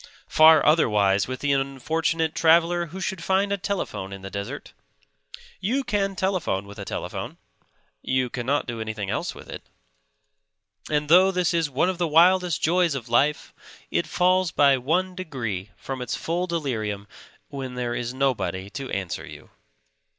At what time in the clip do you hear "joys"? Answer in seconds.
12.63-12.95